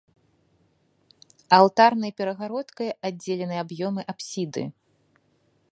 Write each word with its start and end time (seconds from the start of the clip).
Алтарнай 1.57 2.11
перагародкай 2.21 2.89
аддзелены 3.09 3.55
аб'ёмы 3.65 4.01
апсіды. 4.15 4.63